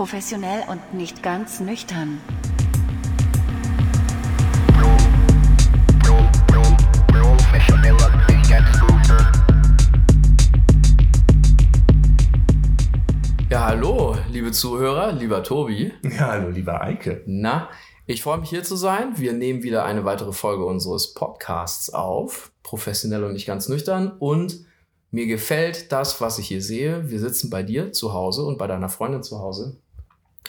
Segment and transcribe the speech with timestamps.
[0.00, 2.22] Professionell und nicht ganz nüchtern.
[13.50, 15.92] Ja, hallo, liebe Zuhörer, lieber Tobi.
[16.02, 17.22] Ja, hallo, lieber Eike.
[17.26, 17.68] Na,
[18.06, 19.18] ich freue mich hier zu sein.
[19.18, 22.52] Wir nehmen wieder eine weitere Folge unseres Podcasts auf.
[22.62, 24.16] Professionell und nicht ganz nüchtern.
[24.18, 24.64] Und
[25.10, 27.10] mir gefällt das, was ich hier sehe.
[27.10, 29.76] Wir sitzen bei dir zu Hause und bei deiner Freundin zu Hause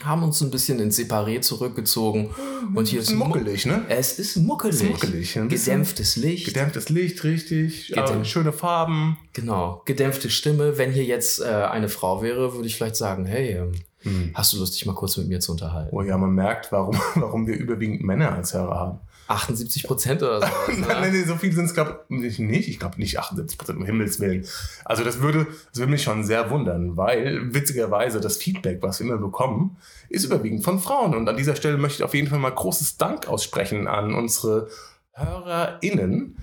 [0.05, 2.30] haben uns ein bisschen ins Separé zurückgezogen.
[2.73, 3.85] Und hier ist muckelig, ne?
[3.89, 4.76] Es ist muckelig.
[4.76, 5.39] Es ist muckelig.
[5.39, 6.45] Ein Gedämpftes Licht.
[6.45, 7.88] Gedämpftes Licht, richtig.
[7.88, 8.27] Gedämpft.
[8.27, 9.17] schöne Farben.
[9.34, 9.81] Genau.
[9.85, 10.77] Gedämpfte Stimme.
[10.77, 14.31] Wenn hier jetzt äh, eine Frau wäre, würde ich vielleicht sagen, hey, ähm, hm.
[14.34, 15.95] hast du Lust, dich mal kurz mit mir zu unterhalten?
[15.95, 18.99] Oh ja, man merkt, warum, warum wir überwiegend Männer als Hörer haben.
[19.31, 20.48] 78 Prozent oder so.
[20.67, 22.67] nein, nein, nein, so viel sind es, glaube ich, nicht.
[22.70, 24.45] Ich glaube nicht 78 Prozent, um Himmels Willen.
[24.85, 29.07] Also das würde, das würde mich schon sehr wundern, weil witzigerweise das Feedback, was wir
[29.07, 29.77] immer bekommen,
[30.09, 31.16] ist überwiegend von Frauen.
[31.16, 34.70] Und an dieser Stelle möchte ich auf jeden Fall mal großes Dank aussprechen an unsere
[35.13, 36.37] HörerInnen,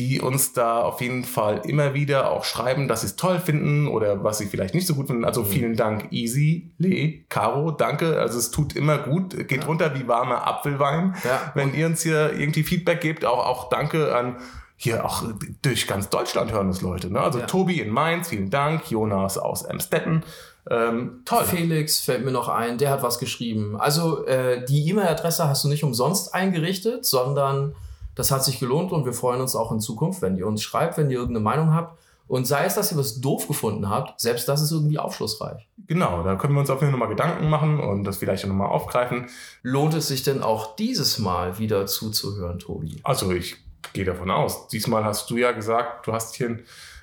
[0.00, 3.86] die uns da auf jeden Fall immer wieder auch schreiben, dass sie es toll finden
[3.86, 5.26] oder was sie vielleicht nicht so gut finden.
[5.26, 5.46] Also mhm.
[5.46, 8.18] vielen Dank, Easy, Le, Caro, danke.
[8.18, 9.66] Also es tut immer gut, geht ja.
[9.66, 11.14] runter wie warmer Apfelwein.
[11.22, 11.52] Ja.
[11.54, 14.36] Wenn ihr uns hier irgendwie Feedback gebt, auch, auch danke an
[14.76, 15.24] hier auch
[15.60, 17.12] durch ganz Deutschland hören uns Leute.
[17.12, 17.20] Ne?
[17.20, 17.46] Also ja.
[17.46, 20.24] Tobi in Mainz, vielen Dank, Jonas aus Emstetten.
[20.70, 21.44] Ähm, toll.
[21.44, 23.78] Felix fällt mir noch ein, der hat was geschrieben.
[23.78, 27.74] Also äh, die E-Mail-Adresse hast du nicht umsonst eingerichtet, sondern
[28.14, 30.98] das hat sich gelohnt und wir freuen uns auch in Zukunft, wenn ihr uns schreibt,
[30.98, 31.98] wenn ihr irgendeine Meinung habt.
[32.26, 35.66] Und sei es, dass ihr was doof gefunden habt, selbst das ist irgendwie aufschlussreich.
[35.88, 38.68] Genau, da können wir uns auf jeden Fall nochmal Gedanken machen und das vielleicht nochmal
[38.68, 39.26] aufgreifen.
[39.62, 43.00] Lohnt es sich denn auch dieses Mal wieder zuzuhören, Tobi?
[43.02, 43.56] Also ich
[43.92, 44.68] gehe davon aus.
[44.68, 46.62] Diesmal hast du ja gesagt, du hast hier ein,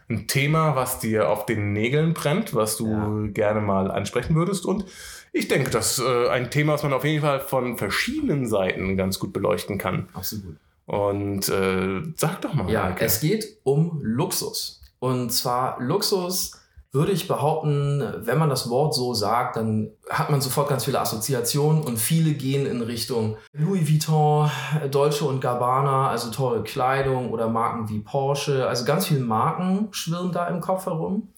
[0.10, 3.28] ein Thema, was dir auf den Nägeln brennt, was du ja.
[3.34, 4.66] gerne mal ansprechen würdest.
[4.66, 4.86] Und
[5.34, 8.96] ich denke, das ist äh, ein Thema, was man auf jeden Fall von verschiedenen Seiten
[8.96, 10.08] ganz gut beleuchten kann.
[10.14, 10.56] Absolut.
[10.88, 12.70] Und äh, sag doch mal.
[12.72, 13.06] Ja, Heike.
[13.06, 14.82] es geht um Luxus.
[15.00, 16.54] Und zwar Luxus
[16.94, 21.02] würde ich behaupten, wenn man das Wort so sagt, dann hat man sofort ganz viele
[21.02, 24.50] Assoziationen und viele gehen in Richtung Louis Vuitton,
[24.90, 28.68] Dolce und Gabbana, also teure Kleidung oder Marken wie Porsche.
[28.68, 31.34] Also ganz viele Marken schwirren da im Kopf herum.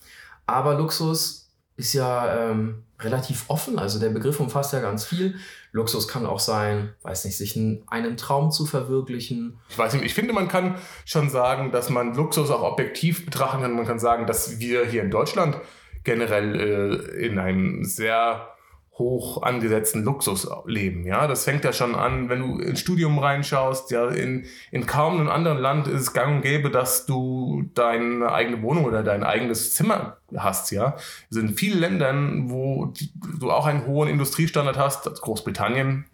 [0.46, 5.36] Aber Luxus ist ja ähm, relativ offen, also der Begriff umfasst ja ganz viel.
[5.72, 9.60] Luxus kann auch sein, weiß nicht, sich einen Traum zu verwirklichen.
[9.70, 13.62] Ich weiß nicht, ich finde, man kann schon sagen, dass man Luxus auch objektiv betrachten
[13.62, 13.76] kann.
[13.76, 15.58] Man kann sagen, dass wir hier in Deutschland
[16.04, 18.54] generell äh, in einem sehr
[19.00, 21.06] hoch angesetzten Luxus leben.
[21.08, 23.92] Ja, das fängt ja schon an, wenn du ins Studium reinschaust.
[23.92, 28.32] Ja, in, in kaum einem anderen Land ist es gang und gäbe, dass du deine
[28.32, 30.72] eigene Wohnung oder dein eigenes Zimmer hast.
[30.72, 32.94] Ja, es sind viele Ländern, wo
[33.40, 36.06] du auch einen hohen Industriestandard hast, Großbritannien.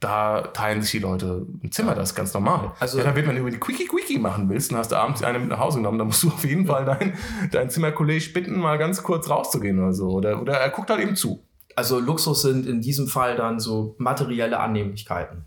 [0.00, 2.72] Da teilen sich die Leute ein Zimmer, das ist ganz normal.
[2.80, 5.22] Also, ja, da wird man über die Quickie Quickie machen willst, dann hast du abends
[5.22, 7.14] eine mit nach Hause genommen, dann musst du auf jeden Fall dein,
[7.50, 10.08] dein Zimmerkollege bitten, mal ganz kurz rauszugehen oder so.
[10.10, 11.45] Oder, oder er guckt halt eben zu.
[11.76, 15.44] Also Luxus sind in diesem Fall dann so materielle Annehmlichkeiten.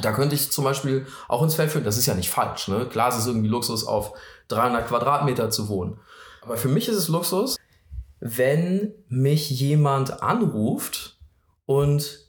[0.00, 2.68] Da könnte ich zum Beispiel auch ins Feld führen, das ist ja nicht falsch.
[2.68, 2.86] Ne?
[2.86, 4.14] Klar, es ist irgendwie Luxus, auf
[4.48, 5.98] 300 Quadratmeter zu wohnen.
[6.40, 7.56] Aber für mich ist es Luxus,
[8.20, 11.18] wenn mich jemand anruft
[11.66, 12.20] und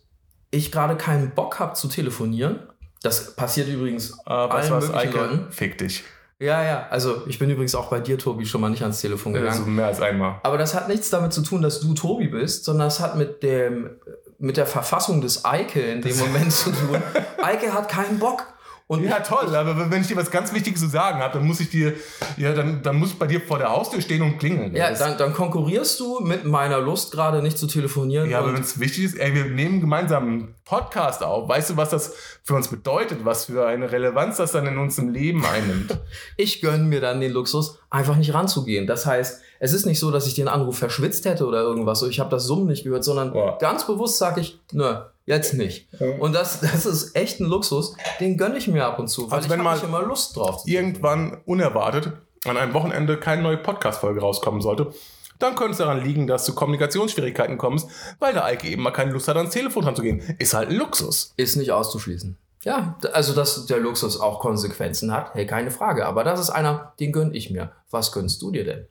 [0.51, 2.59] ich gerade keinen Bock habe zu telefonieren.
[3.01, 5.51] Das passiert übrigens äh, allen was, möglichen Leuten.
[5.51, 6.03] Fick dich.
[6.43, 9.31] Ja, ja, also ich bin übrigens auch bei dir, Tobi, schon mal nicht ans Telefon
[9.31, 9.51] gegangen.
[9.51, 10.41] Also mehr als einmal.
[10.43, 13.43] Aber das hat nichts damit zu tun, dass du Tobi bist, sondern das hat mit
[13.43, 13.91] dem
[14.39, 17.01] mit der Verfassung des Eike in dem Moment zu tun.
[17.41, 18.52] Eike hat keinen Bock.
[18.87, 21.61] Und ja, toll, aber wenn ich dir was ganz Wichtiges zu sagen habe, dann muss
[21.61, 21.93] ich dir,
[22.35, 24.75] ja, dann, dann muss ich bei dir vor der Haustür stehen und klingeln.
[24.75, 28.29] Ja, dann, dann konkurrierst du mit meiner Lust gerade nicht zu telefonieren.
[28.29, 31.47] Ja, aber wenn es wichtig ist, ey, wir nehmen gemeinsam einen Podcast auf.
[31.47, 33.23] Weißt du, was das für uns bedeutet?
[33.23, 35.97] Was für eine Relevanz das dann in unserem Leben einnimmt?
[36.37, 38.87] ich gönne mir dann den Luxus, einfach nicht ranzugehen.
[38.87, 41.99] Das heißt, es ist nicht so, dass ich den Anruf verschwitzt hätte oder irgendwas.
[41.99, 43.57] So, ich habe das Summen nicht gehört, sondern ja.
[43.57, 44.95] ganz bewusst sage ich, nö,
[45.25, 45.87] Jetzt nicht.
[46.19, 49.37] Und das, das ist echt ein Luxus, den gönne ich mir ab und zu, weil
[49.37, 50.63] also wenn ich mal immer Lust drauf.
[50.65, 52.11] Irgendwann unerwartet
[52.45, 54.91] an einem Wochenende keine neue Podcast-Folge rauskommen sollte,
[55.39, 57.87] dann könnte es daran liegen, dass du Kommunikationsschwierigkeiten kommst,
[58.19, 60.19] weil der Eike eben mal keine Lust hat, ans Telefon dran zu gehen.
[60.39, 61.33] Ist halt ein Luxus.
[61.37, 62.37] Ist nicht auszuschließen.
[62.63, 66.05] Ja, also dass der Luxus auch Konsequenzen hat, hey, keine Frage.
[66.05, 67.71] Aber das ist einer, den gönne ich mir.
[67.91, 68.87] Was gönnst du dir denn?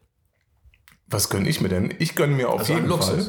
[1.07, 1.95] Was gönne ich mir denn?
[1.99, 3.27] Ich gönne mir auf also jeden Fall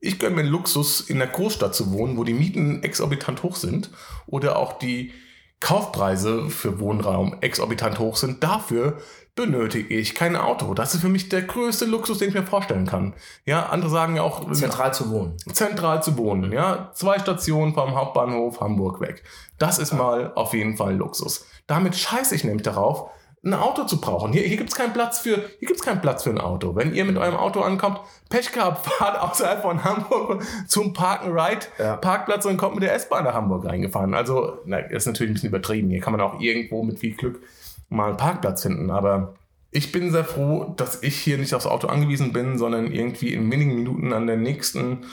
[0.00, 3.90] ich gönne mir Luxus, in der Großstadt zu wohnen, wo die Mieten exorbitant hoch sind
[4.26, 5.12] oder auch die
[5.60, 8.98] Kaufpreise für Wohnraum exorbitant hoch sind, dafür,
[9.38, 10.74] benötige ich kein Auto.
[10.74, 13.14] Das ist für mich der größte Luxus, den ich mir vorstellen kann.
[13.44, 15.36] Ja, andere sagen ja auch Zentral zu wohnen.
[15.52, 16.50] zentral zu wohnen.
[16.50, 19.22] Ja, zwei Stationen vom Hauptbahnhof Hamburg weg.
[19.56, 21.46] Das ist mal auf jeden Fall Luxus.
[21.68, 23.10] Damit scheiße ich nämlich darauf,
[23.44, 24.32] ein Auto zu brauchen.
[24.32, 26.74] Hier, hier gibt es keinen Platz für, hier gibt's keinen Platz für ein Auto.
[26.74, 28.00] Wenn ihr mit eurem Auto ankommt,
[28.30, 31.96] Pech gehabt, fahrt außerhalb von Hamburg zum Park and Ride Ja.
[31.96, 34.14] Parkplatz und kommt mit der S-Bahn nach Hamburg reingefahren.
[34.14, 35.90] Also, na, das ist natürlich ein bisschen übertrieben.
[35.90, 37.40] Hier kann man auch irgendwo mit viel Glück
[37.88, 38.90] mal einen Parkplatz finden.
[38.90, 39.34] Aber
[39.70, 43.50] ich bin sehr froh, dass ich hier nicht aufs Auto angewiesen bin, sondern irgendwie in
[43.50, 45.04] wenigen Minuten an der nächsten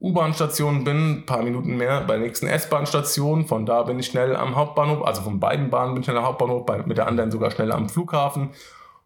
[0.00, 3.46] U-Bahn-Station bin, ein paar Minuten mehr bei der nächsten S-Bahn-Station.
[3.46, 6.26] Von da bin ich schnell am Hauptbahnhof, also von beiden Bahnen bin ich schnell am
[6.26, 8.50] Hauptbahnhof, bei, mit der anderen sogar schnell am Flughafen.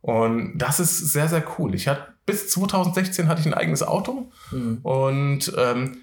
[0.01, 1.75] Und das ist sehr, sehr cool.
[1.75, 4.31] Ich hatte bis 2016 hatte ich ein eigenes Auto
[4.83, 5.97] und ähm,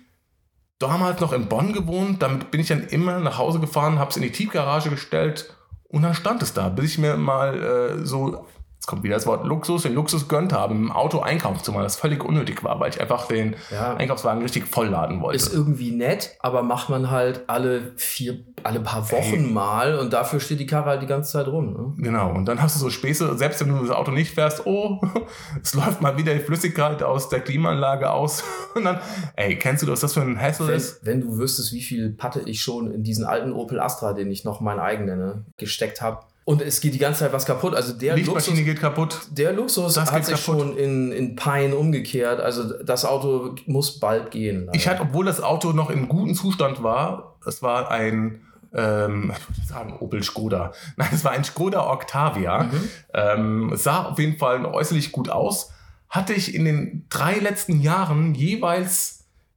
[0.79, 2.21] damals noch in Bonn gewohnt.
[2.23, 5.55] Damit bin ich dann immer nach Hause gefahren, habe es in die Tiefgarage gestellt
[5.95, 7.55] und dann stand es da, bis ich mir mal
[8.01, 8.45] äh, so,
[8.85, 11.83] jetzt kommt wieder das Wort Luxus, den Luxus gönnt habe, im Auto einkaufen zu machen,
[11.83, 13.95] das völlig unnötig war, weil ich einfach den Ja.
[13.95, 15.37] Einkaufswagen richtig vollladen wollte.
[15.37, 20.39] Ist irgendwie nett, aber macht man halt alle vier, alle paar Wochen mal und dafür
[20.39, 21.73] steht die Karre halt die ganze Zeit rum.
[21.73, 21.93] Ne?
[22.03, 25.01] Genau, und dann hast du so Späße, selbst wenn du das Auto nicht fährst, oh,
[25.63, 28.43] es läuft mal wieder die Flüssigkeit aus der Klimaanlage aus.
[28.75, 28.99] Und dann,
[29.37, 31.05] ey, kennst du, was das für ein Hassel Wenn, ist?
[31.05, 34.43] wenn du wüsstest, wie viel Patte ich schon in diesen alten Opel Astra, den ich
[34.43, 36.19] noch mein eigen nenne, gesteckt habe.
[36.45, 37.73] Und es geht die ganze Zeit was kaputt.
[37.73, 39.19] Also der Luxus, Lichtmaschine geht kaputt.
[39.31, 40.59] der Luxus Das hat sich kaputt.
[40.59, 42.39] schon in, in Pein umgekehrt.
[42.39, 44.65] Also das Auto muss bald gehen.
[44.67, 44.75] leider.
[44.75, 48.41] Ich hatte, obwohl das Auto noch in gutem Zustand war, es war ein,
[48.75, 50.71] ähm, ich würde sagen Opel Skoda.
[50.97, 52.69] Nein, es war ein Skoda Octavia.
[53.13, 55.71] Ähm, es sah auf jeden Fall äußerlich gut aus.
[56.09, 59.14] Hatte ich in den drei letzten Jahren jeweils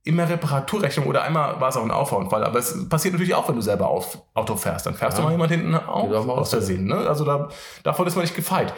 [0.08, 2.42] immer Reparaturrechnung oder einmal war es auch ein Auffahrunfall.
[2.42, 4.86] Aber es passiert natürlich auch, wenn du selber auf Auto fährst.
[4.86, 5.22] Dann fährst Ja.
[5.22, 6.86] du mal jemand hinten auf, aus Versehen.
[6.86, 6.96] Ne?
[6.96, 7.48] Also da,
[7.82, 8.72] davon ist man nicht gefeit.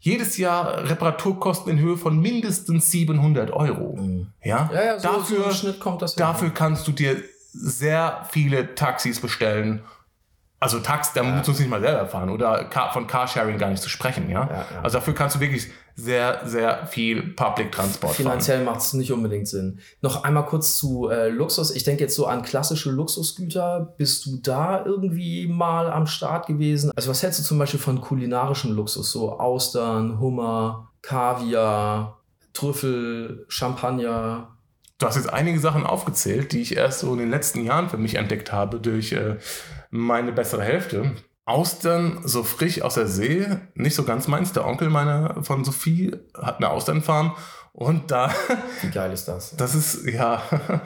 [0.00, 3.96] Jedes Jahr Reparaturkosten in Höhe von mindestens 700 Euro.
[3.96, 4.28] Mhm.
[4.44, 6.20] Ja, ja, ja, so, dafür, so Schnitt kommt das hin.
[6.20, 7.16] Dafür kannst du dir
[7.52, 9.82] sehr viele Taxis bestellen.
[10.58, 13.68] Also Taxi, da musst du es nicht mal selber fahren oder Car, von Carsharing gar
[13.68, 14.48] nicht zu sprechen, ja?
[14.48, 14.82] Ja, ja.
[14.82, 18.24] Also dafür kannst du wirklich sehr, sehr viel Public Transport fahren.
[18.24, 19.80] Finanziell macht es nicht unbedingt Sinn.
[20.00, 21.70] Noch einmal kurz zu äh, Luxus.
[21.74, 23.94] Ich denke jetzt so an klassische Luxusgüter.
[23.98, 26.90] Bist du da irgendwie mal am Start gewesen?
[26.96, 29.12] Also was hältst du zum Beispiel von kulinarischem Luxus?
[29.12, 32.20] So Austern, Hummer, Kaviar,
[32.54, 34.56] Trüffel, Champagner.
[34.98, 37.98] Du hast jetzt einige Sachen aufgezählt, die ich erst so in den letzten Jahren für
[37.98, 39.36] mich entdeckt habe durch äh,
[39.90, 41.12] meine bessere Hälfte.
[41.44, 44.52] Austern so frisch aus der See, nicht so ganz meins.
[44.52, 47.36] Der Onkel meiner von Sophie hat eine Austernfarm
[47.72, 48.32] und da
[48.82, 49.56] Wie geil ist das?
[49.56, 50.42] Das ist, ja.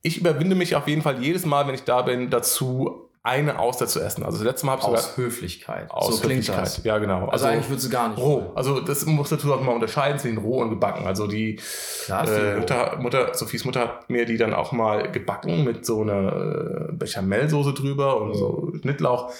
[0.00, 3.86] Ich überwinde mich auf jeden Fall jedes Mal, wenn ich da bin, dazu, eine Auster
[3.86, 4.24] zu essen.
[4.24, 5.90] Also das letzte Mal habe ich sogar Aus Höflichkeit.
[5.90, 6.64] aus so klingt Höflichkeit.
[6.64, 6.84] das.
[6.84, 7.28] Ja, genau.
[7.28, 8.18] Also, eigentlich würdest du gar nicht.
[8.18, 8.52] roh.
[8.54, 11.06] Also das muss dazu auch mal unterscheiden zwischen roh und gebacken.
[11.06, 11.60] Also die
[12.08, 12.56] äh.
[12.56, 16.92] Mutter, Mutter, Sophies Mutter hat mir die dann auch mal gebacken mit so einer äh,
[16.92, 19.30] Bechamelsoße drüber und so Schnittlauch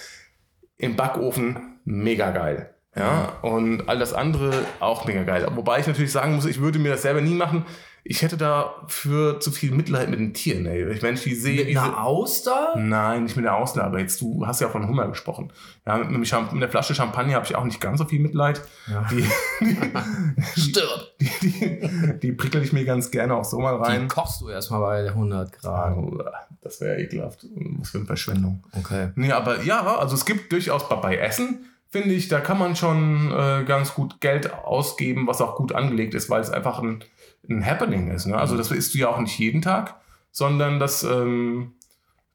[0.77, 1.79] im Backofen.
[1.85, 2.69] Mega geil.
[2.95, 5.47] Ja, und all das andere auch mega geil.
[5.55, 7.65] Wobei ich natürlich sagen muss, ich würde mir das selber nie machen.
[8.11, 10.65] Ich hätte dafür zu viel Mitleid mit den Tieren.
[10.65, 10.91] Ey.
[10.91, 12.73] Ich, wenn ich die sehe, Mit einer Auster?
[12.75, 15.51] Nein, nicht mit der Auster, aber jetzt, du hast ja von Hummer gesprochen.
[15.85, 18.61] Ja, mit, mit, der Flasche Champagner habe ich auch nicht ganz so viel Mitleid.
[18.91, 19.07] Ja.
[19.11, 19.23] Die,
[20.59, 21.11] Stirb.
[21.19, 24.07] die, die, die prickel ich mir ganz gerne auch so mal Die rein.
[24.07, 25.95] kochst du erstmal bei 100 Grad.
[25.97, 27.45] Ah, Das wäre ekelhaft.
[27.77, 28.63] Was für eine Verschwendung.
[28.77, 29.09] Okay.
[29.15, 32.75] Nee, aber ja, also es gibt durchaus bei- bei Essen, finde ich, da kann man
[32.75, 37.03] schon äh, ganz gut Geld ausgeben, was auch gut angelegt ist, weil es einfach ein,
[37.49, 38.25] ein Happening ist.
[38.25, 38.37] Ne?
[38.37, 39.95] Also das isst du ja auch nicht jeden Tag,
[40.31, 41.73] sondern das, ähm,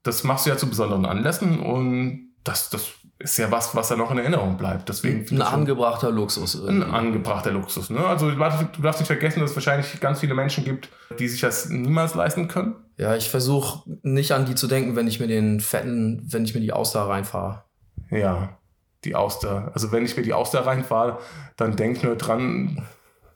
[0.03, 3.97] das machst du ja zu besonderen Anlässen und das, das ist ja was, was da
[3.97, 4.89] noch in Erinnerung bleibt.
[4.89, 6.57] Deswegen Ein angebrachter Luxus.
[6.57, 6.91] ein irgendwie.
[6.93, 7.89] angebrachter Luxus.
[7.91, 8.05] Ne?
[8.05, 11.29] Also du darfst du darfst nicht vergessen, dass es wahrscheinlich ganz viele Menschen gibt, die
[11.29, 12.75] sich das niemals leisten können.
[12.97, 16.55] Ja, ich versuche nicht an die zu denken, wenn ich mir den fetten, wenn ich
[16.55, 17.65] mir die Auster reinfahre.
[18.11, 18.59] Ja,
[19.05, 19.71] die Auster.
[19.75, 21.19] Also wenn ich mir die Auster reinfahre,
[21.57, 22.85] dann denk nur dran,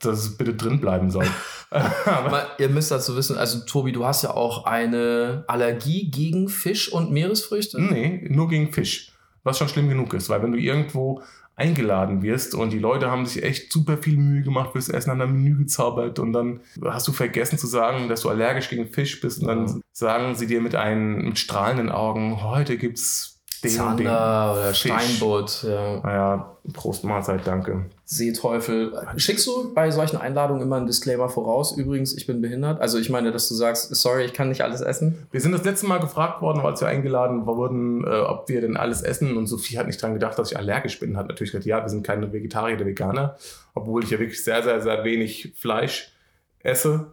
[0.00, 1.26] dass es bitte drin bleiben soll.
[1.71, 6.93] Aber ihr müsst dazu wissen, also Tobi, du hast ja auch eine Allergie gegen Fisch
[6.93, 7.81] und Meeresfrüchte.
[7.81, 9.12] nee, nur gegen Fisch.
[9.45, 11.23] Was schon schlimm genug ist, weil wenn du irgendwo
[11.59, 15.21] eingeladen wirst und die Leute haben sich echt super viel Mühe gemacht fürs Essen, haben
[15.21, 19.21] ein Menü gezaubert und dann hast du vergessen zu sagen, dass du allergisch gegen Fisch
[19.21, 24.53] bist und dann sagen sie dir mit, einen, mit strahlenden Augen, heute gibt's den Zander
[24.53, 24.93] oder Fisch.
[24.93, 26.00] Steinbutt, ja.
[26.00, 27.87] Naja, Prost Mahlzeit, danke.
[28.05, 28.93] Seeteufel.
[29.17, 31.77] Schickst du bei solchen Einladungen immer einen Disclaimer voraus?
[31.77, 32.81] Übrigens, ich bin behindert.
[32.81, 35.27] Also ich meine, dass du sagst, sorry, ich kann nicht alles essen.
[35.31, 38.77] Wir sind das letzte Mal gefragt worden, als wir eingeladen wurden, äh, ob wir denn
[38.77, 39.37] alles essen.
[39.37, 41.17] Und Sophie hat nicht dran gedacht, dass ich allergisch bin.
[41.17, 43.37] Hat natürlich gesagt, ja, wir sind keine Vegetarier oder Veganer.
[43.75, 46.12] Obwohl ich ja wirklich sehr, sehr, sehr wenig Fleisch
[46.61, 47.12] esse.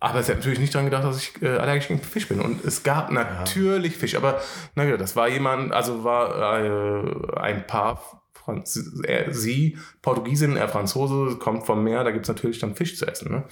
[0.00, 2.40] Aber sie hat natürlich nicht dran gedacht, dass ich äh, allergisch gegen Fisch bin.
[2.40, 4.16] Und es gab natürlich Fisch.
[4.16, 4.40] Aber
[4.74, 11.36] naja, das war jemand, also war äh, ein Paar, Franz er, sie, Portugiesin, er Franzose,
[11.36, 13.30] kommt vom Meer, da gibt es natürlich dann Fisch zu essen.
[13.30, 13.44] Ne?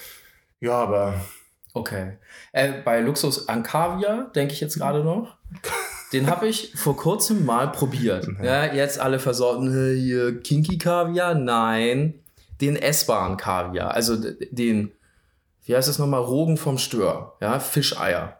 [0.61, 1.15] Ja, aber
[1.75, 2.19] Okay.
[2.53, 5.37] Äh, bei Luxus an Kaviar denke ich jetzt gerade noch.
[6.13, 8.27] Den habe ich vor kurzem mal probiert.
[8.43, 11.35] Ja, jetzt alle versorgen, "Äh, hier Kinky Kaviar.
[11.35, 12.15] Nein,
[12.61, 13.93] den essbaren Kaviar.
[13.93, 14.17] Also
[14.51, 14.93] den,
[15.69, 17.37] wie heißt es nochmal, Rogen vom Stör.
[17.41, 18.39] Ja, Fischeier.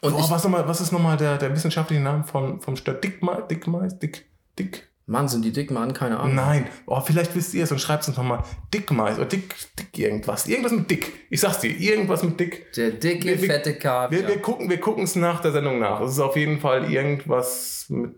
[0.00, 2.76] Und Boah, ich, was, noch mal, was ist nochmal der, der wissenschaftliche Name von, vom
[2.76, 2.94] Stör?
[2.94, 3.46] Dickmais?
[3.50, 3.98] Dickmais?
[3.98, 4.26] Dick,
[4.58, 4.88] Dick?
[5.06, 6.34] Mann, sind die dick, Mann, keine Ahnung.
[6.34, 6.66] Nein.
[6.86, 8.42] Oh, vielleicht wisst ihr es und schreibt es uns nochmal.
[8.72, 10.46] Dickmais oder Dick, Dick irgendwas.
[10.46, 11.12] Irgendwas mit Dick.
[11.28, 12.72] Ich sag's dir, irgendwas mit Dick.
[12.72, 14.10] Der dicke, Wir- wir- fette Kaviar.
[14.10, 16.00] Wir, wir gucken wir gucken's nach der Sendung nach.
[16.00, 18.14] Es ist auf jeden Fall irgendwas mit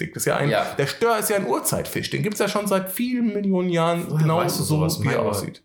[0.00, 0.14] Dick.
[0.14, 0.64] Das ist ja ein, Ja.
[0.78, 2.08] Der Stör ist ja ein Urzeitfisch.
[2.08, 5.20] Den gibt's ja schon seit vielen Millionen Jahren Woher genau weißt du so, wie er
[5.20, 5.62] aussieht.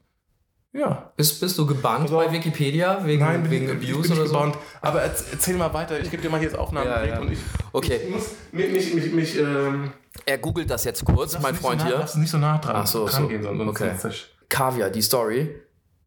[0.78, 1.12] Ja.
[1.16, 2.26] bist, bist du gebannt auf.
[2.26, 4.34] bei Wikipedia wegen, Nein, wegen ich, ich bin Abuse oder so?
[4.34, 4.58] gebannt.
[4.82, 6.00] Aber erz- erzähl mal weiter.
[6.00, 7.22] Ich gebe dir mal hier das Aufnahmegerät Ja, ja.
[7.22, 7.40] und ich,
[7.72, 8.00] Okay.
[8.04, 9.92] ich muss mich, mich, mich, mich ähm,
[10.26, 12.00] Er googelt das jetzt kurz, Lass mein Freund so nah, hier.
[12.02, 13.28] Lass nicht so nah dran, Ach so, dran so.
[13.30, 13.92] gehen, sonst Okay.
[14.50, 15.56] Kaviar, die Story.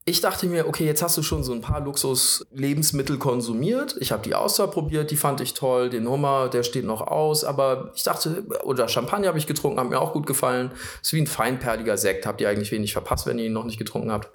[0.05, 3.95] Ich dachte mir, okay, jetzt hast du schon so ein paar Luxus-Lebensmittel konsumiert.
[4.01, 5.91] Ich habe die Auster probiert, die fand ich toll.
[5.91, 7.45] Den Hummer, der steht noch aus.
[7.45, 10.71] Aber ich dachte, oder Champagner habe ich getrunken, hat mir auch gut gefallen.
[11.03, 12.25] Ist wie ein feinperliger Sekt.
[12.25, 14.31] Habt ihr eigentlich wenig verpasst, wenn ihr ihn noch nicht getrunken habt.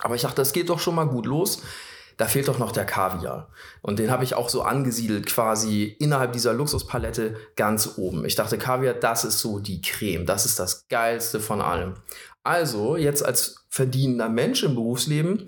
[0.00, 1.62] Aber ich dachte, das geht doch schon mal gut los.
[2.16, 3.48] Da fehlt doch noch der Kaviar.
[3.80, 8.24] Und den habe ich auch so angesiedelt, quasi innerhalb dieser Luxuspalette ganz oben.
[8.24, 10.26] Ich dachte, Kaviar, das ist so die Creme.
[10.26, 11.94] Das ist das Geilste von allem.
[12.42, 15.46] Also, jetzt als verdienender Mensch im Berufsleben,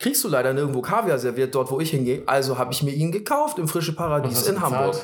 [0.00, 2.24] kriegst du leider nirgendwo Kaviar serviert, dort wo ich hingehe.
[2.26, 4.60] Also habe ich mir ihn gekauft im Frische Paradies in?
[4.60, 4.96] Hamburg.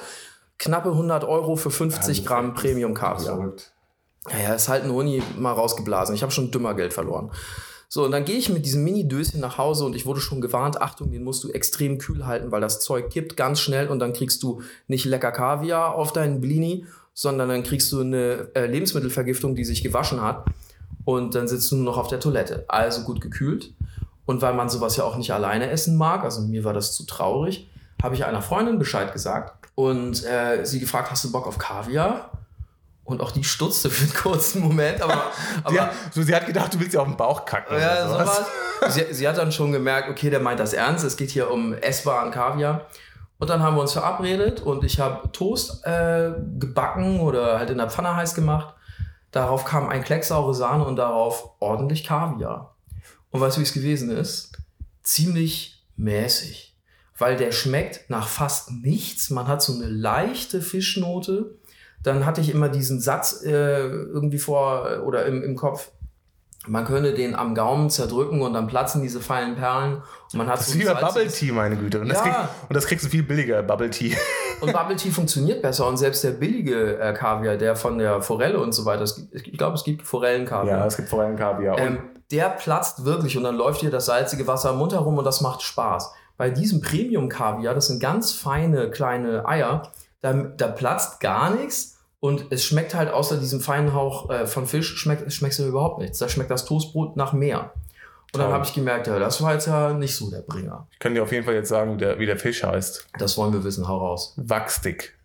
[0.59, 3.37] Knappe 100 Euro für 50 Ja, Gramm Premium Kaviar.
[3.37, 3.73] verrückt.
[4.33, 6.15] Naja, ist halt ein Huni mal rausgeblasen.
[6.15, 7.31] Ich habe schon dümmer Geld verloren.
[7.89, 10.81] So, und dann gehe ich mit diesem Mini-Döschen nach Hause und ich wurde schon gewarnt,
[10.81, 14.13] Achtung, den musst du extrem kühl halten, weil das Zeug kippt ganz schnell und dann
[14.13, 19.55] kriegst du nicht lecker Kaviar auf deinen Blini, sondern dann kriegst du eine äh, Lebensmittelvergiftung,
[19.55, 20.45] die sich gewaschen hat
[21.05, 22.65] und dann sitzt du nur noch auf der Toilette.
[22.69, 23.73] Also gut gekühlt.
[24.27, 27.07] Und weil man sowas ja auch nicht alleine essen mag, also mir war das zu
[27.07, 27.71] traurig,
[28.03, 32.33] habe ich einer Freundin Bescheid gesagt und äh, sie gefragt, hast du Bock auf Kaviar?
[33.07, 35.31] Und auch die stutzte für einen kurzen Moment, aber,
[35.65, 37.79] aber Sie, hat, so, sie hat gedacht, du willst ja auf den Bauch kacken.
[37.79, 38.43] ja, sowas.
[38.81, 38.95] sowas.
[38.95, 41.05] Sie, sie hat dann schon gemerkt, okay, der meint das ernst.
[41.05, 42.87] Es geht hier um essbaren Kaviar.
[43.39, 47.79] Und dann haben wir uns verabredet und ich habe Toast äh, gebacken oder halt in
[47.79, 48.75] der Pfanne heiß gemacht.
[49.31, 52.75] Darauf kam ein Klecks saure Sahne und darauf ordentlich Kaviar.
[53.31, 54.53] Und weißt du, wie es gewesen ist?
[55.03, 56.75] Ziemlich mäßig.
[57.19, 59.31] Weil der schmeckt nach fast nichts.
[59.31, 61.59] Man hat so eine leichte Fischnote.
[62.07, 65.91] Dann hatte ich immer diesen Satz äh, irgendwie vor oder im, im Kopf.
[66.69, 70.03] Man könne den am Gaumen zerdrücken und dann platzen diese feinen Perlen.
[70.33, 72.01] Und man hat Das so ist wie bei Bubble Tea, meine Güte.
[72.01, 72.23] Und, das Ja.
[72.23, 72.35] krieg,
[72.69, 74.17] und das kriegst du viel billiger, Bubble Tea.
[74.61, 78.59] Und Bubble Tea funktioniert besser und selbst der billige äh, Kaviar, der von der Forelle
[78.59, 80.79] und so weiter, es gibt, ich glaube, es gibt Forellenkaviar.
[80.79, 81.75] Ja, es gibt vor allem Kaviar.
[81.75, 81.99] Und ähm,
[82.31, 85.43] der platzt wirklich und dann läuft hier das salzige Wasser im Mund herum und das
[85.43, 86.11] macht Spaß.
[86.39, 89.83] Bei diesem Premium-Kaviar, das sind ganz feine kleine Eier,
[90.23, 91.96] da, da platzt gar nichts
[92.27, 96.01] und es schmeckt halt außer diesem feinen Hauch äh, von Fisch, schmeckt, schmeckt es überhaupt
[96.01, 96.19] nichts.
[96.19, 97.73] Da schmeckt das Toastbrot nach Meer.
[98.33, 100.89] Und dann habe ich gemerkt, ja, das war jetzt ja nicht so der Bringer.
[100.91, 103.07] ich kann dir auf jeden Fall jetzt sagen, wie der, wie der Fisch heißt.
[103.19, 104.35] Das wollen wir wissen, hau raus.
[104.37, 105.17] Wachstick.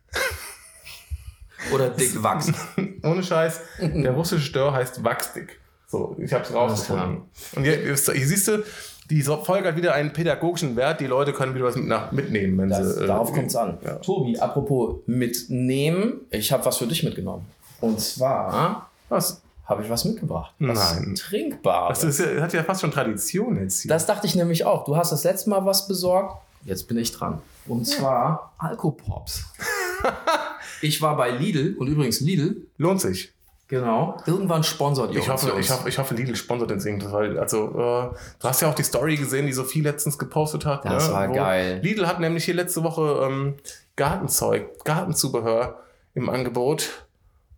[1.73, 2.51] Oder dick Wachs.
[3.03, 3.61] Ohne Scheiß.
[3.79, 5.59] Der russische Stör heißt Wachstick.
[5.87, 7.23] So, ich hab's rausgefunden.
[7.55, 8.63] Und hier, hier siehst du,
[9.11, 10.99] die Folge hat wieder einen pädagogischen Wert.
[11.01, 13.03] Die Leute können wieder was mit nach, mitnehmen, wenn Das, sie.
[13.03, 13.77] äh, darauf kommt es an.
[13.85, 13.95] Ja.
[13.95, 17.45] Tobi, apropos mitnehmen, ich habe was für dich mitgenommen.
[17.81, 19.41] Und zwar Was?
[19.65, 20.53] habe ich was mitgebracht.
[20.59, 21.15] Was Nein.
[21.15, 21.99] Trinkbares.
[21.99, 23.89] Das ist, ja- hat ja fast schon Tradition jetzt hier.
[23.89, 24.83] Das dachte ich nämlich auch.
[24.85, 26.41] Du hast das letzte Mal was besorgt.
[26.65, 27.41] Jetzt bin ich dran.
[27.67, 29.45] Und zwar Alkopops.
[30.81, 33.33] ich war bei Lidl und übrigens Lidl, Lohnt sich.
[33.71, 35.65] Genau, irgendwann sponsert ihr Ich uns hoffe, Jungs.
[35.65, 37.01] ich, hoffe, ich hoffe, Lidl sponsert den Sing.
[37.11, 40.85] Weil, also, äh, du hast ja auch die Story gesehen, die Sophie letztens gepostet hat.
[40.85, 41.79] Das ne, war wo- geil.
[41.81, 43.55] Lidl hat nämlich hier letzte Woche ähm,
[43.95, 45.79] Gartenzeug, Gartenzubehör
[46.13, 47.07] im Angebot.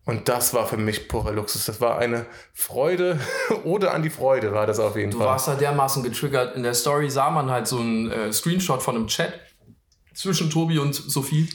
[0.05, 1.65] Und das war für mich purer Luxus.
[1.65, 3.19] Das war eine Freude,
[3.63, 5.27] Ode an die Freude war das auf jeden Du Fall.
[5.27, 6.55] warst da dermaßen getriggert.
[6.55, 9.33] In der Story sah man halt so einen äh, Screenshot von einem Chat
[10.13, 11.47] zwischen Tobi und Sophie.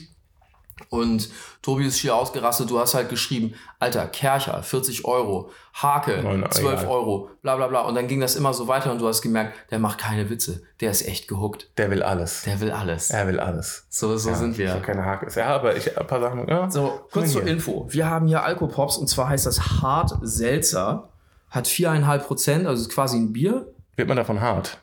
[0.89, 1.29] Und
[1.61, 2.69] Tobi ist schier ausgerastet.
[2.69, 6.87] Du hast halt geschrieben, Alter, Kercher, 40 Euro, Hake, Nein, 12 egal.
[6.87, 7.81] Euro, bla bla bla.
[7.81, 10.61] Und dann ging das immer so weiter und du hast gemerkt, der macht keine Witze.
[10.79, 11.69] Der ist echt gehuckt.
[11.77, 12.43] Der will alles.
[12.43, 13.09] Der will alles.
[13.11, 13.85] Er will alles.
[13.89, 14.85] So, so Ja, sind Ich habe wir.
[14.85, 15.27] keine Hake.
[15.39, 16.47] Ja, aber ich ein paar Sachen.
[16.47, 16.71] Ja.
[16.71, 17.45] So, kurz zur.
[17.45, 17.85] Info.
[17.89, 21.09] Wir haben hier Alkopops und zwar heißt das Hart Seltzer.
[21.49, 23.73] Hat 4,5 Prozent, also ist quasi ein Bier.
[23.95, 24.77] Wird man davon hart?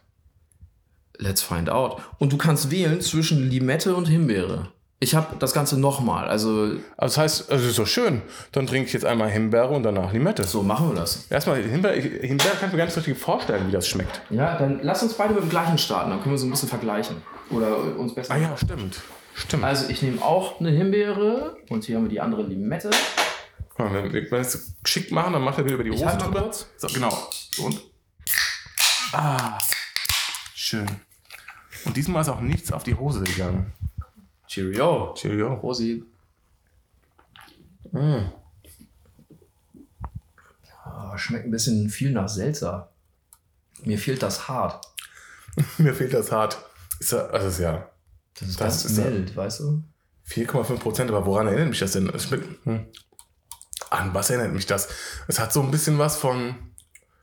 [1.19, 2.03] Let's find out.
[2.19, 4.69] Und du kannst wählen zwischen Limette und Himbeere.
[4.99, 6.27] Ich habe das Ganze nochmal.
[6.27, 8.23] Also, Aber das heißt, also ist doch schön.
[8.53, 10.45] Dann trinke ich jetzt einmal Himbeere und danach Limette.
[10.45, 11.27] so machen wir das.
[11.29, 14.23] Erstmal Himbeere, Himbeere kann ich mir so richtig vorstellen, wie das schmeckt.
[14.31, 16.11] Ja, dann lass uns beide mit dem gleichen starten.
[16.11, 17.17] Dann können wir so ein bisschen vergleichen.
[17.51, 18.35] Oder uns besser.
[18.35, 19.03] Ah ja, stimmt.
[19.35, 19.65] Stimmt.
[19.65, 22.91] Also, ich nehme auch eine Himbeere und hier haben wir die andere Limette.
[23.77, 26.51] Wenn wir es geschickt machen, dann macht er wieder über die Hose halt drüber.
[26.79, 27.13] So, genau.
[27.63, 27.83] Und.
[29.13, 29.59] Ah.
[30.55, 30.87] Schön.
[31.85, 33.73] Und diesmal ist auch nichts auf die Hose gegangen.
[34.57, 35.13] Cheerio.
[35.15, 35.53] Cheerio.
[35.55, 36.03] Rosi.
[40.85, 42.91] Ah, schmeckt ein bisschen viel nach Seltzer.
[43.85, 44.85] Mir fehlt das hart.
[45.79, 46.59] Mir fehlt das hart.
[47.01, 47.91] Ist ja, also ist ja
[48.39, 49.83] Das ist Das ganz ist ja- mild, weißt du?
[50.29, 52.09] 4,5 Prozent, aber woran erinnert mich das denn?
[52.11, 52.87] Es schmeckt, hm.
[53.91, 54.89] An was erinnert mich das?
[55.29, 56.57] Es hat so ein bisschen was von.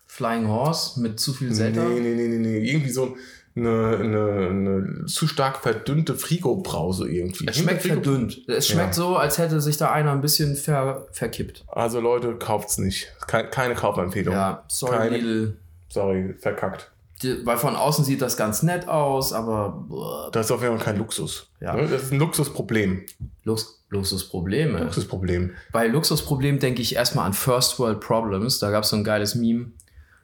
[0.06, 1.84] Flying Horse mit zu viel Nee, Selter.
[1.90, 2.70] nee, nee, nee, nee.
[2.70, 3.18] Irgendwie so
[3.56, 7.46] eine, eine, eine zu stark verdünnte Frigo-Brause irgendwie.
[7.48, 8.42] Es schmeckt verdünnt.
[8.48, 11.64] Es schmeckt so, als hätte sich da einer ein bisschen ver verkippt.
[11.68, 13.14] Also Leute, kauft's nicht.
[13.28, 14.34] Keine, keine Kaufempfehlung.
[14.34, 15.58] Ja, sorry, Keine- Lidl.
[15.90, 16.90] Sorry, verkackt.
[17.22, 20.76] Die, weil von außen sieht das ganz nett aus, aber boah, Das ist auf jeden
[20.78, 21.52] Fall kein Luxus.
[21.62, 21.76] Ja.
[21.76, 21.88] Ne?
[21.88, 23.04] Das ist ein Luxusproblem.
[23.44, 24.80] Lux Luxusprobleme.
[24.86, 25.52] Luxusproblem.
[25.72, 28.58] Bei Luxusproblem denke ich erstmal an First World Problems.
[28.58, 29.68] Da gab es so ein geiles Meme.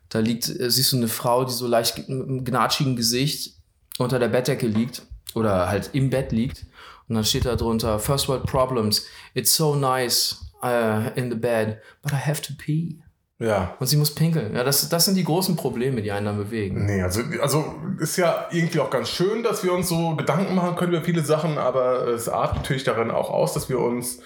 [0.10, 3.56] Da liegt, äh, siehst du eine Frau, die so leicht mit einem gnatschigen Gesicht
[3.98, 5.04] unter der Bettdecke liegt
[5.36, 6.66] oder halt im Bett liegt.
[7.08, 9.06] Und dann steht da drunter First World Problems.
[9.34, 13.00] It's so nice uh, in the bed, but I have to pee.
[13.40, 13.76] Ja.
[13.80, 14.54] Und sie muss pinkeln.
[14.54, 16.86] Ja, das, das sind die großen Probleme, die einen dann bewegen.
[16.86, 20.76] Nee, also, also ist ja irgendwie auch ganz schön, dass wir uns so Gedanken machen
[20.76, 24.20] können über viele Sachen, aber es artet natürlich darin auch aus, dass wir uns,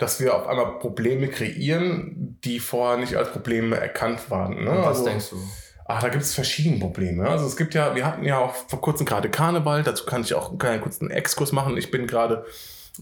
[0.00, 4.64] dass wir auf einmal Probleme kreieren, die vorher nicht als Probleme erkannt waren.
[4.64, 4.70] Ne?
[4.70, 5.36] Was also, denkst du?
[5.86, 7.28] Ach, da gibt es verschiedene Probleme.
[7.28, 10.34] Also es gibt ja, wir hatten ja auch vor kurzem gerade Karneval, dazu kann ich
[10.34, 11.76] auch einen kurzen Exkurs machen.
[11.76, 12.46] Ich bin gerade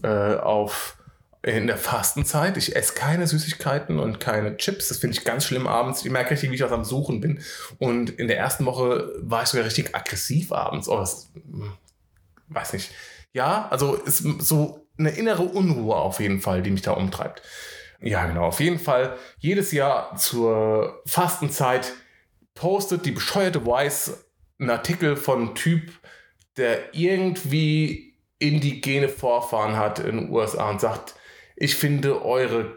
[0.03, 0.97] äh, auf
[1.41, 2.57] in der Fastenzeit.
[2.57, 4.89] Ich esse keine Süßigkeiten und keine Chips.
[4.89, 6.03] Das finde ich ganz schlimm abends.
[6.03, 7.39] Ich merke richtig, wie ich was am Suchen bin.
[7.77, 10.89] Und in der ersten Woche war ich sogar richtig aggressiv abends.
[10.89, 11.71] Oh, das, hm,
[12.49, 12.91] weiß nicht.
[13.31, 17.41] Ja, also ist so eine innere Unruhe auf jeden Fall, die mich da umtreibt.
[18.01, 18.45] Ja, genau.
[18.45, 21.93] Auf jeden Fall jedes Jahr zur Fastenzeit
[22.53, 24.25] postet die bescheuerte Wise
[24.59, 25.91] einen Artikel von Typ,
[26.57, 31.15] der irgendwie indigene Vorfahren hat in den USA und sagt,
[31.55, 32.75] ich finde eure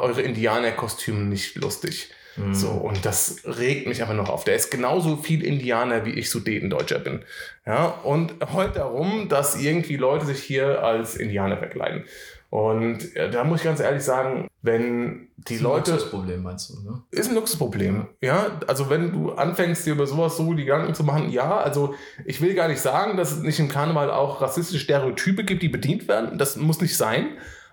[0.00, 2.10] eure Indianerkostüme nicht lustig.
[2.52, 4.44] So, und das regt mich einfach noch auf.
[4.44, 7.20] Der ist genauso viel Indianer, wie ich Sudetendeutscher bin.
[7.66, 12.04] Ja, und heult darum, dass irgendwie Leute sich hier als Indianer verkleiden.
[12.50, 17.02] Und äh, da muss ich ganz ehrlich sagen, wenn die Leute Luxusproblem meinst du, ne?
[17.12, 18.08] ist ein Luxusproblem.
[18.20, 21.94] Ja, also wenn du anfängst, dir über sowas so die Gedanken zu machen, ja, also
[22.24, 25.68] ich will gar nicht sagen, dass es nicht im Karneval auch rassistische Stereotype gibt, die
[25.68, 26.38] bedient werden.
[26.38, 27.28] Das muss nicht sein.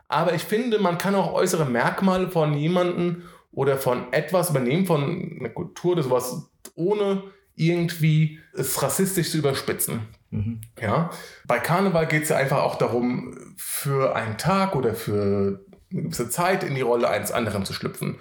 [0.10, 5.38] Aber ich finde, man kann auch äußere Merkmale von jemandem oder von etwas übernehmen, von
[5.40, 7.24] einer Kultur oder sowas, ohne
[7.56, 10.02] irgendwie es rassistisch zu überspitzen.
[10.30, 10.62] Mhm.
[10.80, 11.10] Ja,
[11.46, 15.60] bei Karneval geht es ja einfach auch darum, für einen Tag oder für
[15.92, 18.20] eine gewisse Zeit in die Rolle eines anderen zu schlüpfen.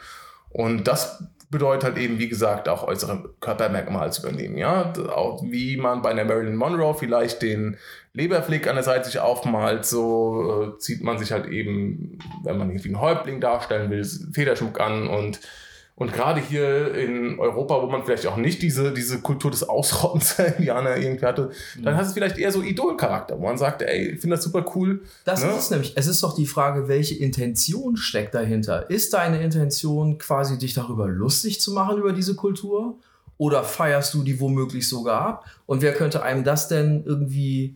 [0.49, 4.59] Und das bedeutet halt eben, wie gesagt, auch äußere Körpermerkmale zu übernehmen.
[4.59, 7.77] Ja, auch wie man bei einer Marilyn Monroe vielleicht den
[8.13, 12.71] Leberfleck an der Seite sich aufmalt, so äh, zieht man sich halt eben, wenn man
[12.71, 15.41] irgendwie einen Häuptling darstellen will, Federschmuck an und
[15.99, 20.37] und gerade hier in Europa, wo man vielleicht auch nicht diese, diese Kultur des Ausrottens
[20.37, 21.51] der Indianer irgendwie hatte,
[21.83, 24.65] dann hat es vielleicht eher so Idolcharakter, wo man sagt, ey, ich finde das super
[24.75, 25.03] cool.
[25.25, 25.51] Das Ne?
[25.51, 25.93] ist es nämlich.
[25.97, 28.89] Es ist doch die Frage, welche Intention steckt dahinter?
[28.91, 32.99] Ist deine Intention quasi, dich darüber lustig zu machen, über diese Kultur?
[33.39, 35.45] Oder feierst du die womöglich sogar ab?
[35.67, 37.75] Und wer könnte einem das denn irgendwie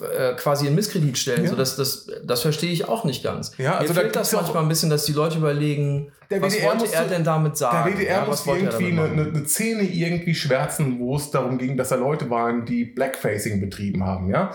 [0.00, 1.44] äh, quasi in Misskredit stellen?
[1.44, 1.50] Ja.
[1.50, 3.52] So, das, das, das verstehe ich auch nicht ganz.
[3.58, 6.54] Ja, also Mir da fehlt das manchmal ein bisschen, dass die Leute überlegen, Der was
[6.54, 7.94] WDR wollte er denn damit Der sagen?
[7.94, 11.88] WDR Ja, er irgendwie eine, eine, eine Szene irgendwie schwärzen, wo es darum ging, dass
[11.88, 14.52] da Leute waren, die Blackfacing betrieben haben, ja.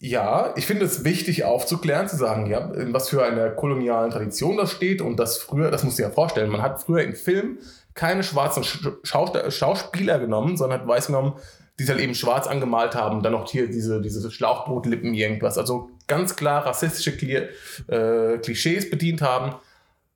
[0.00, 4.58] Ja, ich finde es wichtig aufzuklären, zu sagen, ja, in was für einer kolonialen Tradition
[4.58, 7.58] das steht und das früher, das du dir ja vorstellen, man hat früher in Filmen
[7.94, 11.34] keine schwarzen Sch Schau Schauspieler genommen, sondern hat weiß genommen,
[11.78, 15.58] die es halt eben schwarz angemalt haben, dann noch hier diese, diese Schlauchbootlippen, irgendwas.
[15.58, 17.48] Also ganz klar rassistische Kli
[17.88, 19.54] äh, Klischees bedient haben.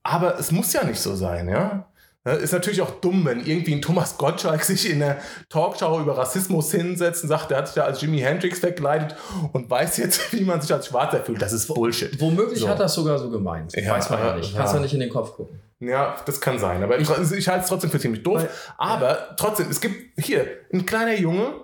[0.02, 1.86] Aber es muss ja nicht so sein, ja.
[2.24, 5.18] Ist natürlich auch dumm, wenn irgendwie ein Thomas Gottschalk sich in der
[5.48, 9.16] Talkshow über Rassismus hinsetzt und sagt, er hat sich ja als Jimi Hendrix verkleidet
[9.52, 11.40] und weiß jetzt, wie man sich als Schwarzer fühlt.
[11.40, 12.20] Das ist Bullshit.
[12.20, 12.68] Womöglich So.
[12.68, 13.72] hat das sogar so gemeint.
[13.74, 14.54] Ja, Weiß man ja äh, nicht.
[14.54, 15.58] Kannst ja nicht in den Kopf gucken.
[15.80, 16.82] Ja, das kann sein.
[16.82, 18.42] Aber ich, ich halte es trotzdem für ziemlich doof.
[18.42, 21.54] Weil- aber trotzdem, es gibt hier, ein kleiner Junge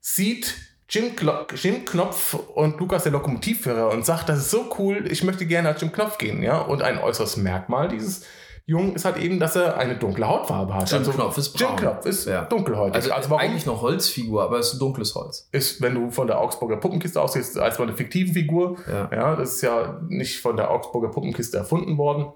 [0.00, 0.54] sieht
[0.88, 5.24] Jim, Klo Jim Knopf und Lukas der Lokomotivführer und sagt, das ist so cool, ich
[5.24, 6.42] möchte gerne als Jim Knopf gehen.
[6.42, 6.60] Ja?
[6.60, 8.24] Und ein äußeres Merkmal dieses
[8.68, 10.90] Jungen ist halt eben, dass er eine dunkle Hautfarbe hat.
[10.90, 11.68] Jim Knopf ist braun.
[11.70, 12.44] Jim Knopf ist Ja.
[12.44, 12.94] dunkelhäutig.
[12.96, 15.48] Also, Also, warum eigentlich noch Holzfigur, aber es ist dunkles Holz.
[15.52, 18.76] ist, wenn du von der Augsburger Puppenkiste ausgehst, als mal eine fiktive Figur.
[18.90, 19.08] Ja.
[19.12, 22.26] Ja, das ist ja nicht von der Augsburger Puppenkiste erfunden worden.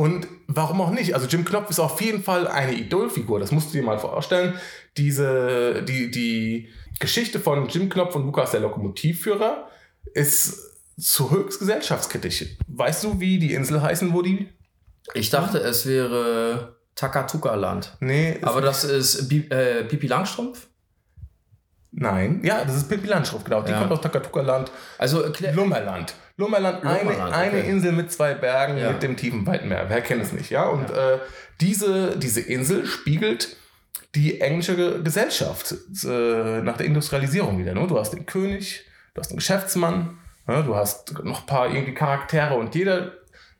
[0.00, 1.12] Und warum auch nicht?
[1.14, 3.38] Also Jim Knopf ist auf jeden Fall eine Idolfigur.
[3.38, 4.58] Das musst du dir mal vorstellen.
[4.96, 9.68] Diese, die, die Geschichte von Jim Knopf und Lukas der Lokomotivführer
[10.14, 10.58] ist
[10.98, 12.46] zu höchst gesellschaftskritisch.
[12.66, 14.48] Weißt du, wie die Insel heißen, wo die?
[15.12, 17.98] Ich dachte, es wäre Takatuka-Land.
[18.00, 20.66] Nee, Aber das ist Bi äh, Pipi Langstrumpf?
[22.00, 22.40] Nein.
[22.42, 23.62] Ja, das ist Pippi Landschrift, genau.
[23.62, 23.78] Die Ja.
[23.78, 24.70] kommt aus Takatuka-Land.
[24.98, 25.24] Also.
[25.52, 26.14] Lummerland.
[26.36, 27.70] Lummerland, eine, Lummerland, eine okay.
[27.70, 28.90] Insel mit zwei Bergen Ja.
[28.90, 29.84] mit dem tiefen weiten Meer.
[29.88, 30.64] Wer kennt es nicht, ja?
[30.64, 31.18] Und Äh,
[31.60, 33.56] diese, diese Insel spiegelt
[34.14, 37.74] die englische Ge- Gesellschaft äh, nach der Industrialisierung wieder.
[37.74, 37.86] Ne?
[37.86, 38.84] Du hast den König,
[39.14, 40.64] du hast den Geschäftsmann, ne?
[40.64, 43.12] du hast noch ein paar irgendwie Charaktere und jeder,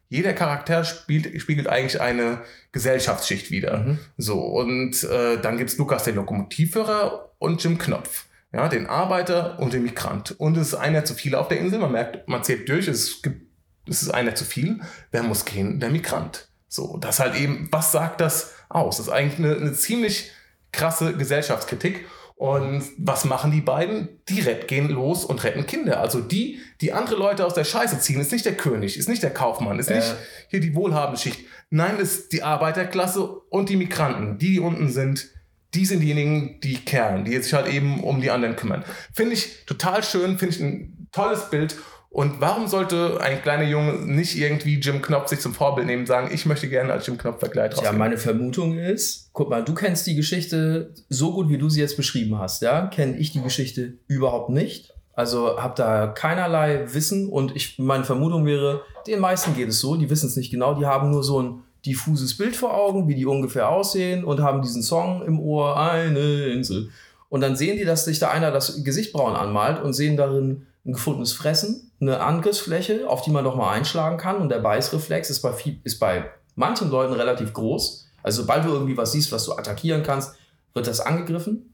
[0.08, 2.38] jeder Charakter spielt, spiegelt eigentlich eine
[2.72, 3.78] Gesellschaftsschicht wieder.
[3.78, 3.98] Mhm.
[4.16, 8.24] So, und äh, dann gibt es Lukas, den Lokomotivführer und Jim Knopf.
[8.52, 10.32] Ja, den Arbeiter und den Migrant.
[10.38, 11.78] Und es ist einer zu viel auf der Insel.
[11.78, 13.42] Man merkt, man zählt durch, es gibt,
[13.88, 14.80] es ist einer zu viel.
[15.12, 15.78] Wer muss gehen?
[15.80, 16.48] Der Migrant.
[16.66, 18.96] So, das halt eben, was sagt das aus?
[18.96, 20.30] Das ist eigentlich eine, eine ziemlich
[20.72, 22.06] krasse Gesellschaftskritik.
[22.36, 24.08] Und was machen die beiden?
[24.30, 26.00] Die ret- gehen los und retten Kinder.
[26.00, 29.22] Also die, die andere Leute aus der Scheiße ziehen, ist nicht der König, ist nicht
[29.22, 29.96] der Kaufmann, ist Äh.
[29.96, 30.14] nicht
[30.48, 31.40] hier die wohlhabende Schicht.
[31.68, 35.28] Nein, ist die Arbeiterklasse und die Migranten, die, die unten sind,
[35.74, 38.84] die sind diejenigen, die kehren, die sich halt eben um die anderen kümmern.
[39.12, 41.76] Finde ich total schön, finde ich ein tolles Bild.
[42.12, 46.06] Und warum sollte ein kleiner Junge nicht irgendwie Jim Knopf sich zum Vorbild nehmen und
[46.06, 47.98] sagen, ich möchte gerne als Jim Knopf verkleidet Ja, rausgehen?
[47.98, 51.96] meine Vermutung ist, guck mal, du kennst die Geschichte so gut, wie du sie jetzt
[51.96, 52.88] beschrieben hast, ja?
[52.88, 54.92] Kenne ich die Geschichte überhaupt nicht.
[55.12, 59.94] Also habe da keinerlei Wissen und ich, meine Vermutung wäre, den meisten geht es so,
[59.94, 63.14] die wissen es nicht genau, die haben nur so ein diffuses Bild vor Augen, wie
[63.14, 66.90] die ungefähr aussehen und haben diesen Song im Ohr, eine Insel.
[67.28, 70.66] Und dann sehen die, dass sich da einer das Gesicht braun anmalt und sehen darin
[70.84, 74.36] ein gefundenes Fressen, eine Angriffsfläche, auf die man doch mal einschlagen kann.
[74.36, 78.08] Und der Beißreflex ist bei, ist bei manchen Leuten relativ groß.
[78.22, 80.34] Also sobald du irgendwie was siehst, was du attackieren kannst,
[80.74, 81.72] wird das angegriffen.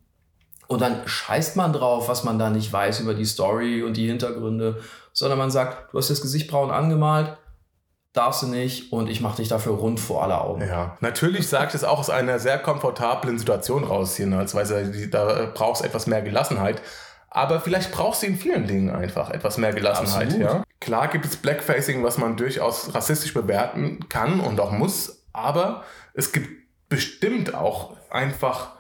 [0.69, 4.09] Und dann scheißt man drauf, was man da nicht weiß über die Story und die
[4.09, 4.81] Hintergründe,
[5.13, 7.37] sondern man sagt, du hast das Gesicht braun angemalt,
[8.17, 10.63] darfst du nicht und ich mache dich dafür rund vor aller Augen.
[10.67, 15.47] Ja, natürlich sagt es auch aus einer sehr komfortablen Situation raus, jedenfalls, die- da äh,
[15.53, 16.81] brauchst etwas mehr Gelassenheit.
[17.31, 20.29] Aber vielleicht brauchst du in vielen Dingen einfach etwas mehr Gelassenheit.
[20.29, 20.47] Absolut.
[20.49, 20.63] Ja?
[20.81, 25.83] Klar gibt es Blackfacing, was man durchaus rassistisch bewerten kann und auch muss, aber
[26.15, 26.49] es gibt
[26.89, 28.76] bestimmt auch einfach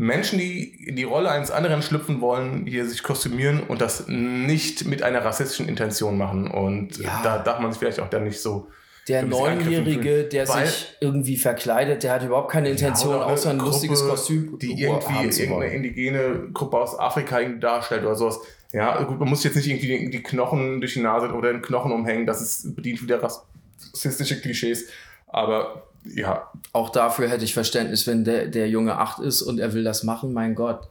[0.00, 4.86] Menschen, die in die Rolle eines anderen schlüpfen wollen, hier sich kostümieren und das nicht
[4.86, 6.48] mit einer rassistischen Intention machen.
[6.48, 7.20] Und Ja.
[7.24, 8.68] da darf man sich vielleicht auch dann nicht so
[9.08, 13.72] Der Neunjährige, der sich irgendwie verkleidet, der hat überhaupt keine Intention, eine außer ein Gruppe,
[13.72, 18.38] lustiges Kostüm die irgendwie irgendeine indigene Gruppe aus Afrika darstellt oder sowas.
[18.72, 21.62] Ja, gut, man muss jetzt nicht irgendwie die, die Knochen durch die Nase oder den
[21.62, 24.88] Knochen umhängen, das ist bedient wieder rassistische Klischees.
[25.26, 29.72] Aber ja, Auch dafür hätte ich Verständnis, wenn der, der Junge acht ist und er
[29.72, 30.88] will das machen, mein Gott.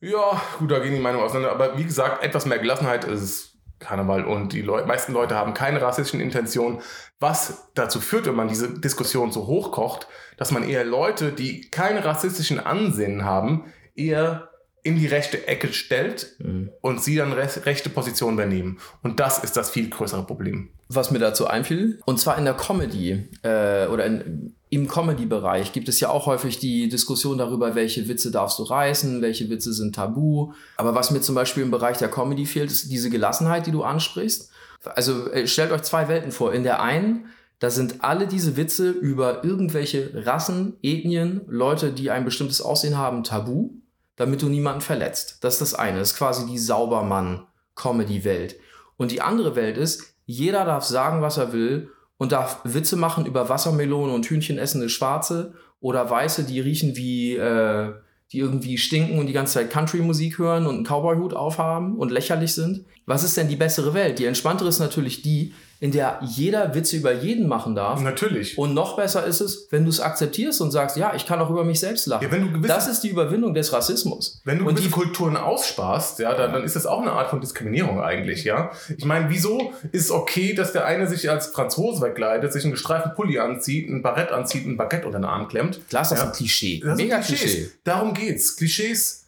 [0.00, 1.52] ja, gut, da gehen die Meinungen auseinander.
[1.52, 5.80] Aber wie gesagt, etwas mehr Gelassenheit ist Karneval und die Leu meisten Leute haben keine
[5.80, 6.80] rassistischen Intentionen,
[7.20, 12.04] was dazu führt, wenn man diese Diskussion so hochkocht, dass man eher Leute, die keine
[12.04, 14.50] rassistischen Ansinnen haben, eher
[14.84, 16.36] in die rechte Ecke stellt
[16.82, 18.78] und sie dann re rechte Position übernehmen.
[19.02, 20.68] Und das ist das viel größere Problem.
[20.88, 25.88] Was mir dazu einfiel, und zwar in der Comedy äh, oder in, im Comedy-Bereich gibt
[25.88, 29.94] es ja auch häufig die Diskussion darüber, welche Witze darfst du reißen, welche Witze sind
[29.94, 30.52] tabu.
[30.76, 33.84] Aber was mir zum Beispiel im Bereich der Comedy fehlt, ist diese Gelassenheit, die du
[33.84, 34.50] ansprichst.
[34.84, 36.52] Also äh, stellt euch zwei Welten vor.
[36.52, 37.26] In der einen,
[37.58, 43.24] da sind alle diese Witze über irgendwelche Rassen, Ethnien, Leute, die ein bestimmtes Aussehen haben,
[43.24, 43.70] tabu,
[44.16, 45.38] damit du niemanden verletzt.
[45.42, 45.98] Das ist das eine.
[45.98, 48.56] Das ist quasi die Saubermann-Comedy-Welt.
[48.96, 53.26] Und die andere Welt ist, jeder darf sagen, was er will und darf Witze machen
[53.26, 57.92] über Wassermelonen und Hühnchen essende Schwarze oder Weiße, die riechen wie, äh,
[58.32, 62.54] die irgendwie stinken und die ganze Zeit Country-Musik hören und einen Cowboy-Hut aufhaben und lächerlich
[62.54, 62.84] sind.
[63.06, 64.18] Was ist denn die bessere Welt?
[64.18, 68.00] Die entspanntere ist natürlich die, in der jeder Witze über jeden machen darf.
[68.00, 68.56] Natürlich.
[68.56, 71.50] Und noch besser ist es, wenn du es akzeptierst und sagst, ja, ich kann auch
[71.50, 72.22] über mich selbst lachen.
[72.24, 74.40] Ja, wenn du gewisse- das ist die Überwindung des Rassismus.
[74.44, 77.42] Wenn du und die, Kulturen aussparst, ja, dann, dann ist das auch eine Art von
[77.42, 78.70] Diskriminierung eigentlich, ja.
[78.96, 82.72] Ich meine, wieso ist es okay, dass der eine sich als Franzose wegkleidet, sich einen
[82.72, 85.86] gestreiften Pulli anzieht, ein Barett anzieht, ein Baguette unter den Arm klemmt?
[85.90, 86.24] klar ist das Ja.
[86.28, 86.80] ein Klischee.
[86.82, 87.40] Das Mega Klischees.
[87.52, 87.70] Klischee.
[87.84, 88.56] Darum geht's.
[88.56, 89.26] Klischees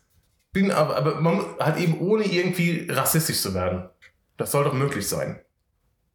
[0.54, 3.90] bin aber, aber man hat eben ohne irgendwie rassistisch zu werden.
[4.38, 5.38] Das soll doch möglich sein.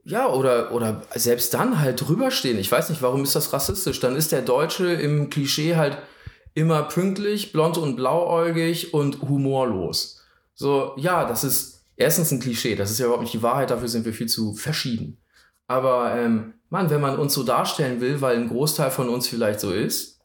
[0.03, 2.57] Ja, oder, oder selbst dann halt drüberstehen.
[2.57, 3.99] Ich weiß nicht, warum ist das rassistisch?
[3.99, 5.97] Dann ist der Deutsche im Klischee halt
[6.53, 10.21] immer pünktlich, blond und blauäugig und humorlos.
[10.55, 12.75] So, ja, das ist erstens ein Klischee.
[12.75, 13.69] Das ist ja überhaupt nicht die Wahrheit.
[13.69, 15.17] Dafür sind wir viel zu verschieden.
[15.67, 19.59] Aber, ähm, Mann, wenn man uns so darstellen will, weil ein Großteil von uns vielleicht
[19.59, 20.19] so ist,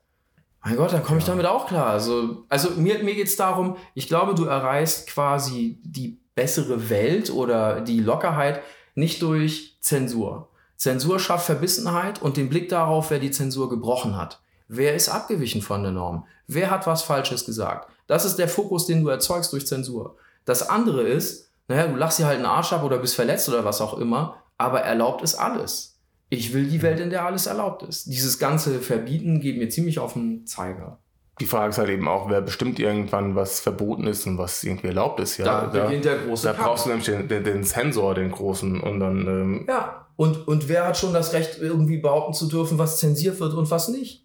[0.65, 1.33] mein Gott, dann komme ich Ja.
[1.33, 1.87] damit auch klar.
[1.87, 7.31] Also, also mir, mir geht es darum, ich glaube, du erreichst quasi die bessere Welt
[7.31, 8.63] oder die Lockerheit
[8.97, 10.49] nicht durch Zensur.
[10.77, 14.41] Zensur schafft Verbissenheit und den Blick darauf, wer die Zensur gebrochen hat.
[14.69, 16.27] Wer ist abgewichen von der Norm?
[16.49, 17.91] Wer hat was Falsches gesagt?
[18.09, 20.17] Das ist der Fokus, den du erzeugst durch Zensur.
[20.45, 23.65] Das andere ist, naja, du lachst dir halt einen Arsch ab oder bist verletzt oder
[23.65, 25.99] was auch immer, aber erlaubt ist alles.
[26.29, 28.07] Ich will die Welt, in der alles erlaubt ist.
[28.07, 30.99] Dieses ganze Verbieten geht mir ziemlich auf den Zeiger.
[31.39, 34.89] Die Frage ist halt eben auch, wer bestimmt irgendwann, was verboten ist und was irgendwie
[34.89, 35.37] erlaubt ist.
[35.37, 36.67] Ja, Da beginnt der große da Kampf.
[36.67, 40.69] brauchst du nämlich den, den, den Sensor, den großen, und dann ähm, Ja, und, und
[40.69, 44.25] wer hat schon das Recht, irgendwie behaupten zu dürfen, was zensiert wird und was nicht?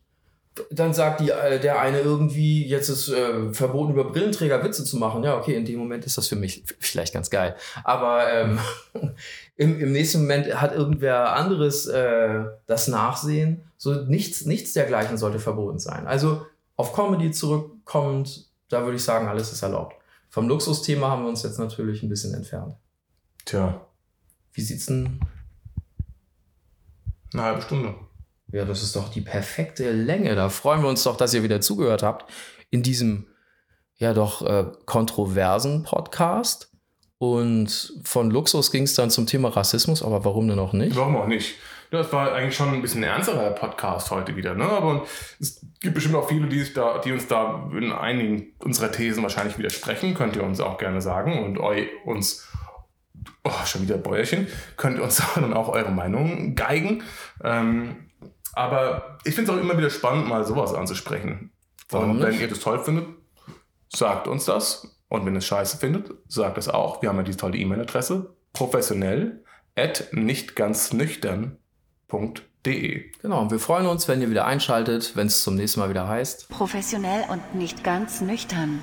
[0.70, 4.98] Dann sagt die, äh, der eine irgendwie, jetzt ist äh, verboten, über Brillenträger Witze zu
[4.98, 5.24] machen.
[5.24, 7.56] Ja, okay, in dem Moment ist das für mich vielleicht ganz geil.
[7.84, 8.60] Aber ähm,
[9.58, 13.64] im, im nächsten Moment hat irgendwer anderes äh, das Nachsehen.
[13.78, 16.06] So nichts, nichts dergleichen sollte verboten sein.
[16.06, 16.46] Also
[16.82, 19.96] auf Comedy zurückkommend, da würde ich sagen, alles ist erlaubt.
[20.30, 22.76] Vom Luxusthema haben wir uns jetzt natürlich ein bisschen entfernt.
[23.46, 23.86] tja,
[24.54, 25.20] Wie sieht's denn
[27.34, 27.94] eine halbe Stunde.
[28.52, 30.36] Ja, das ist doch die perfekte Länge.
[30.36, 32.32] Da freuen wir uns doch, dass ihr wieder zugehört habt
[32.72, 33.28] in diesem
[33.98, 36.72] ja doch äh, kontroversen Podcast.
[37.20, 40.96] Und von Luxus ging es dann zum Thema Rassismus, aber warum denn auch nicht?
[40.96, 41.56] Warum auch nicht?
[41.92, 44.64] Das war eigentlich schon ein bisschen ernsterer Podcast heute wieder, ne?
[44.64, 45.06] Aber
[45.42, 49.58] es gibt bestimmt auch viele, die, da, die uns da in einigen unserer Thesen wahrscheinlich
[49.58, 50.14] widersprechen.
[50.14, 52.50] Könnt ihr uns auch gerne sagen und eu, uns,
[53.44, 57.04] oh, schon wieder Bäuerchen, könnt ihr uns dann auch eure Meinung geigen.
[57.44, 58.10] Ähm,
[58.54, 61.52] aber ich finde es auch immer wieder spannend, mal sowas anzusprechen.
[61.92, 63.08] Und wenn ihr das toll findet,
[63.90, 64.98] sagt uns das.
[65.10, 67.02] Und wenn ihr es scheiße findet, sagt es auch.
[67.02, 69.44] Wir haben ja die tolle E-Mail-Adresse professionell
[69.76, 71.58] at nicht ganz nüchtern.de.
[73.22, 76.08] Genau, und wir freuen uns, wenn ihr wieder einschaltet, wenn es zum nächsten Mal wieder
[76.08, 76.50] heißt.
[76.50, 78.82] Professionell und nicht ganz nüchtern.